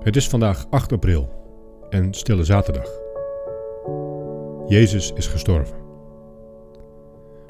[0.00, 1.28] Het is vandaag 8 april
[1.90, 2.88] en Stille Zaterdag.
[4.66, 5.76] Jezus is gestorven.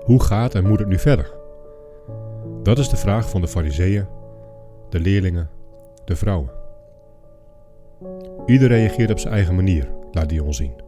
[0.04, 1.34] Hoe gaat en moet het nu verder?
[2.62, 4.06] Dat is de vraag van de Fariseeën,
[4.88, 5.50] de leerlingen,
[6.04, 6.50] de vrouwen.
[8.46, 10.82] Ieder reageert op zijn eigen manier, laat die ons zien.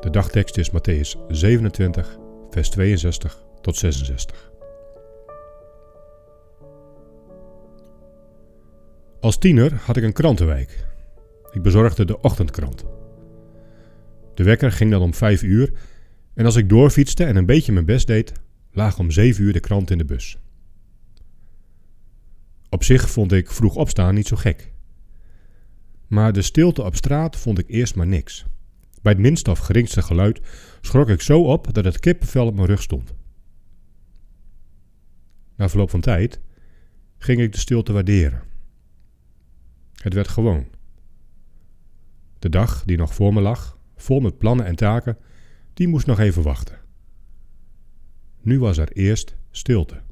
[0.00, 2.18] De dagtekst is Matthäus 27,
[2.50, 4.49] vers 62 tot 66.
[9.30, 10.86] Als tiener had ik een krantenwijk.
[11.50, 12.84] Ik bezorgde de ochtendkrant.
[14.34, 15.72] De wekker ging dan om vijf uur
[16.34, 18.32] en als ik doorfietste en een beetje mijn best deed,
[18.70, 20.38] lag om zeven uur de krant in de bus.
[22.68, 24.72] Op zich vond ik vroeg opstaan niet zo gek.
[26.06, 28.44] Maar de stilte op straat vond ik eerst maar niks.
[29.02, 30.40] Bij het minste of geringste geluid
[30.80, 33.14] schrok ik zo op dat het kippenvel op mijn rug stond.
[35.56, 36.40] Na verloop van tijd
[37.18, 38.48] ging ik de stilte waarderen.
[40.02, 40.66] Het werd gewoon.
[42.38, 45.18] De dag die nog voor me lag, vol met plannen en taken,
[45.74, 46.78] die moest nog even wachten.
[48.40, 50.02] Nu was er eerst stilte.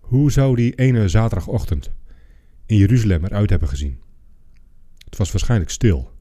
[0.00, 1.90] Hoe zou die ene zaterdagochtend
[2.66, 4.00] in Jeruzalem eruit hebben gezien?
[5.04, 6.12] Het was waarschijnlijk stil.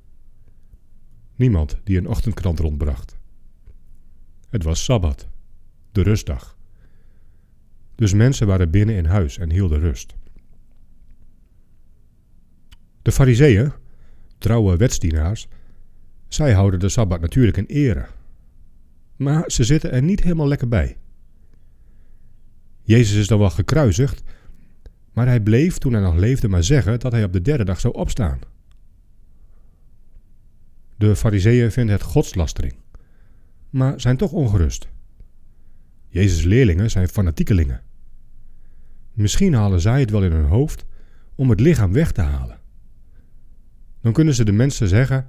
[1.36, 3.18] Niemand die een ochtendkrant rondbracht.
[4.50, 5.28] Het was Sabbat,
[5.92, 6.59] de rustdag.
[8.00, 10.16] Dus mensen waren binnen in huis en hielden rust.
[13.02, 13.72] De fariseeën,
[14.38, 15.47] trouwe wetsdienaars,
[16.27, 18.05] zij houden de Sabbat natuurlijk in ere.
[19.16, 20.97] Maar ze zitten er niet helemaal lekker bij.
[22.81, 24.23] Jezus is dan wel gekruisigd,
[25.14, 27.80] maar hij bleef toen hij nog leefde maar zeggen dat hij op de derde dag
[27.80, 28.39] zou opstaan.
[30.97, 32.75] De fariseeën vinden het godslastering,
[33.70, 34.88] maar zijn toch ongerust.
[36.08, 37.88] Jezus' leerlingen zijn fanatiekelingen.
[39.20, 40.86] Misschien halen zij het wel in hun hoofd
[41.36, 42.60] om het lichaam weg te halen.
[44.02, 45.28] Dan kunnen ze de mensen zeggen: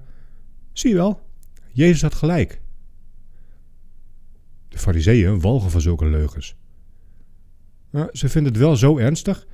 [0.72, 1.28] Zie wel,
[1.72, 2.60] Jezus had gelijk.
[4.68, 6.56] De Fariseeën walgen van zulke leugens.
[7.90, 9.46] Maar ze vinden het wel zo ernstig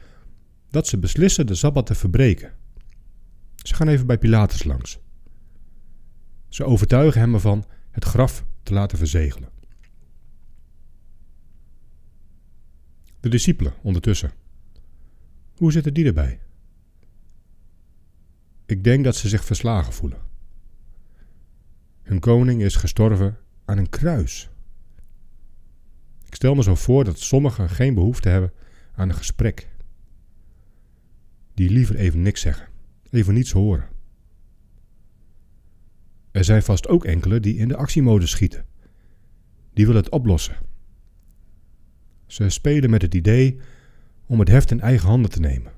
[0.71, 2.53] dat ze beslissen de sabbat te verbreken.
[3.55, 4.99] Ze gaan even bij Pilatus langs.
[6.49, 9.56] Ze overtuigen hem ervan het graf te laten verzegelen.
[13.27, 14.31] De discipelen ondertussen.
[15.57, 16.41] Hoe zitten die erbij?
[18.67, 20.19] Ik denk dat ze zich verslagen voelen.
[22.03, 24.51] Hun koning is gestorven aan een kruis.
[26.27, 28.53] Ik stel me zo voor dat sommigen geen behoefte hebben
[28.95, 29.69] aan een gesprek.
[31.55, 32.69] Die liever even niks zeggen,
[33.11, 33.89] even niets horen.
[36.31, 38.67] Er zijn vast ook enkele die in de actiemodus schieten.
[39.73, 40.66] Die willen het oplossen
[42.27, 43.61] ze spelen met het idee
[44.27, 45.73] om het heft in eigen handen te nemen.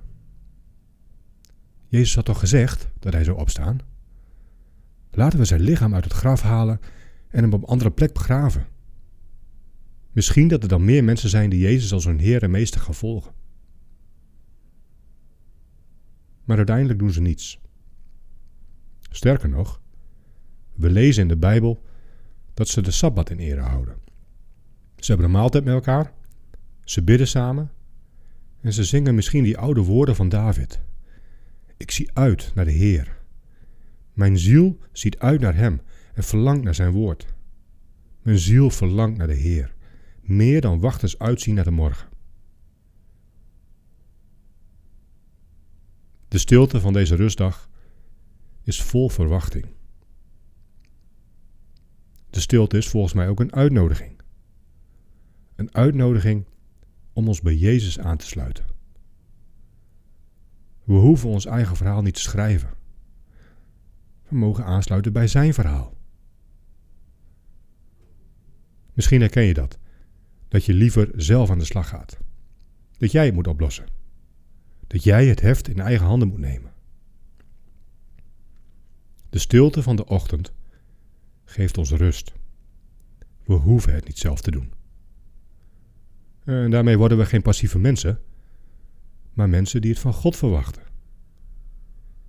[1.87, 3.79] Jezus had toch gezegd dat hij zou opstaan?
[5.11, 6.81] Laten we zijn lichaam uit het graf halen
[7.29, 8.67] en hem op een andere plek begraven.
[10.13, 12.95] Misschien dat er dan meer mensen zijn die Jezus als hun Heer en Meester gaan
[12.95, 13.33] volgen.
[16.45, 17.61] Maar uiteindelijk doen ze niets.
[19.11, 19.81] Sterker nog,
[20.75, 21.83] we lezen in de Bijbel
[22.55, 23.97] dat ze de Sabbat in ere houden.
[24.97, 26.13] Ze hebben een maaltijd met elkaar
[26.91, 27.73] ze bidden samen
[28.61, 30.81] en ze zingen misschien die oude woorden van David.
[31.77, 33.17] Ik zie uit naar de Heer.
[34.13, 35.81] Mijn ziel ziet uit naar Hem
[36.15, 37.27] en verlangt naar Zijn woord.
[38.23, 39.75] Mijn ziel verlangt naar de Heer,
[40.21, 42.09] meer dan wachters uitzien naar de morgen.
[46.29, 47.71] De stilte van deze rustdag
[48.63, 49.67] is vol verwachting.
[52.31, 54.21] De stilte is volgens mij ook een uitnodiging.
[55.57, 56.45] Een uitnodiging
[57.19, 58.65] om ons bij Jezus aan te sluiten.
[60.85, 62.71] We hoeven ons eigen verhaal niet te schrijven.
[64.29, 65.97] We mogen aansluiten bij Zijn verhaal.
[68.93, 69.79] Misschien herken je dat,
[70.49, 72.19] dat je liever zelf aan de slag gaat.
[72.99, 73.87] Dat jij het moet oplossen.
[74.87, 76.73] Dat jij het heft in eigen handen moet nemen.
[79.31, 80.53] De stilte van de ochtend
[81.45, 82.33] geeft ons rust.
[83.45, 84.77] We hoeven het niet zelf te doen.
[86.49, 88.21] Eh, en daarmee worden we geen passieve mensen,
[89.33, 90.83] maar mensen die het van God verwachten.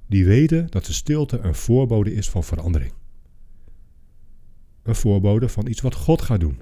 [0.07, 2.93] Die weten dat de stilte een voorbode is van verandering.
[4.83, 6.61] Een voorbode van iets wat God gaat doen.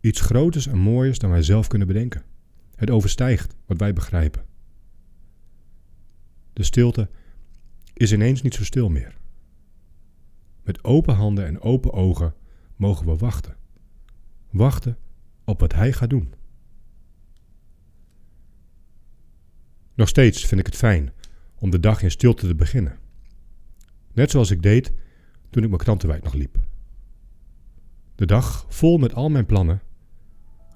[0.00, 2.24] Iets groters en mooiers dan wij zelf kunnen bedenken.
[2.74, 4.44] Het overstijgt wat wij begrijpen.
[6.52, 7.08] De stilte
[7.92, 9.16] is ineens niet zo stil meer.
[10.62, 12.34] Met open handen en open ogen
[12.76, 13.56] mogen we wachten.
[14.50, 14.96] Wachten
[15.50, 16.34] op wat hij gaat doen.
[19.94, 21.12] Nog steeds vind ik het fijn
[21.58, 22.98] om de dag in stilte te beginnen.
[24.12, 24.92] Net zoals ik deed
[25.50, 26.58] toen ik mijn krantenwijk nog liep.
[28.14, 29.82] De dag vol met al mijn plannen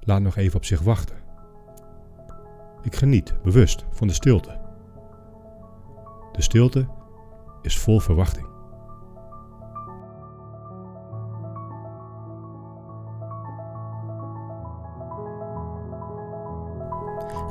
[0.00, 1.16] laat nog even op zich wachten.
[2.82, 4.60] Ik geniet bewust van de stilte.
[6.32, 6.88] De stilte
[7.62, 8.53] is vol verwachting.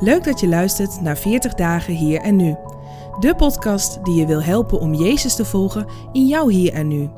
[0.03, 2.55] Leuk dat je luistert naar 40 dagen hier en nu.
[3.19, 7.09] De podcast die je wil helpen om Jezus te volgen in jouw hier en nu.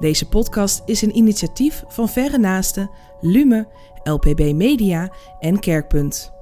[0.00, 2.90] Deze podcast is een initiatief van Verre Naasten,
[3.20, 3.68] Lume,
[4.02, 6.32] LPB Media en Kerkpunt.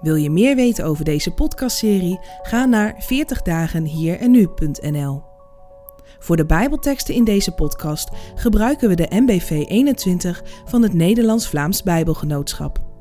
[0.00, 2.20] Wil je meer weten over deze podcastserie?
[2.42, 5.22] Ga naar 40dagenhierennu.nl.
[6.18, 12.93] Voor de Bijbelteksten in deze podcast gebruiken we de MBV 21 van het Nederlands-Vlaams Bijbelgenootschap.